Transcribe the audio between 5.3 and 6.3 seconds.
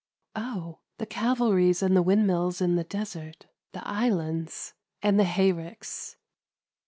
ricks.